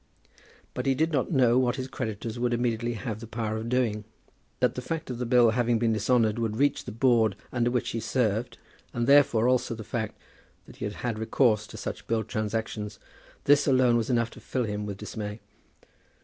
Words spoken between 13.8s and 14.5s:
was enough to